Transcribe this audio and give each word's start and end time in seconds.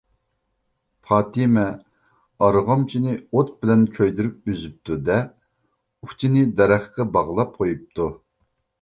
پاتىمە 1.09 1.65
ئارغامچىنى 2.47 3.13
ئوت 3.19 3.53
بىلەن 3.61 3.85
كۆيدۈرۈپ 3.99 4.53
ئۈزۈپتۇ-دە، 4.55 5.21
ئۇچىنى 6.01 6.51
دەرەخكە 6.63 7.11
باغلاپ 7.17 7.59
قويۇپتۇ. 7.63 8.15